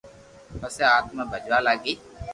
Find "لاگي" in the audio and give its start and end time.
1.65-1.93